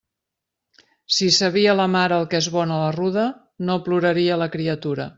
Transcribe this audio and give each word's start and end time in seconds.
Si 1.17 1.27
sabia 1.35 1.77
la 1.81 1.87
mare 1.97 2.19
el 2.23 2.27
que 2.33 2.41
és 2.45 2.49
bona 2.57 2.81
la 2.87 2.91
ruda, 2.99 3.29
no 3.69 3.81
ploraria 3.89 4.45
la 4.45 4.53
criatura. 4.59 5.09